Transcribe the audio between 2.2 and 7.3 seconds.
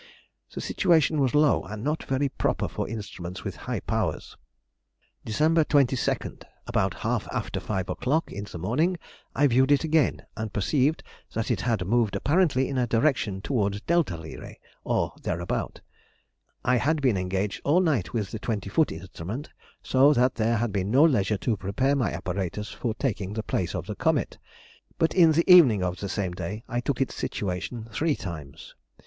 proper for instruments with high powers. Dec. 22nd.—About half